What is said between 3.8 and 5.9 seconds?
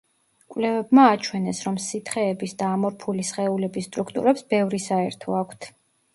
სტრუქტურებს ბევრი საერთო აქვთ.